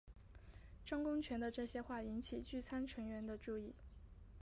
[0.83, 3.75] 张公权的这些话引起聚餐成员的注意。